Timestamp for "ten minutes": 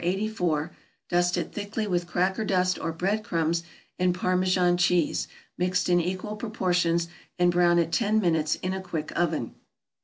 7.91-8.55